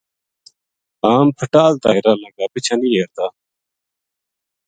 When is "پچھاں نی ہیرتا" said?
2.53-3.25